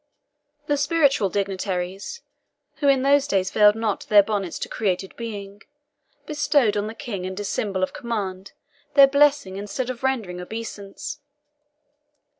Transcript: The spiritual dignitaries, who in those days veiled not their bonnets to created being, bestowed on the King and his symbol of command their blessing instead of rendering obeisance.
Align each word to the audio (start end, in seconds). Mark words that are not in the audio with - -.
The 0.65 0.77
spiritual 0.77 1.29
dignitaries, 1.29 2.23
who 2.77 2.87
in 2.87 3.03
those 3.03 3.27
days 3.27 3.51
veiled 3.51 3.75
not 3.75 4.07
their 4.09 4.23
bonnets 4.23 4.57
to 4.57 4.67
created 4.67 5.15
being, 5.15 5.61
bestowed 6.25 6.75
on 6.75 6.87
the 6.87 6.95
King 6.95 7.27
and 7.27 7.37
his 7.37 7.49
symbol 7.49 7.83
of 7.83 7.93
command 7.93 8.53
their 8.95 9.05
blessing 9.05 9.57
instead 9.57 9.91
of 9.91 10.01
rendering 10.01 10.41
obeisance. 10.41 11.19